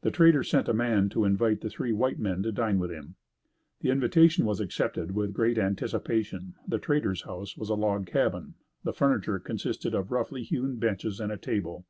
[0.00, 3.16] The trader sent a man to invite the three white men to dine with him.
[3.80, 6.54] The invitation was accepted with great anticipation.
[6.66, 8.54] The trader's house was a log cabin.
[8.84, 11.84] The furniture consisted of roughly hewn benches and a table.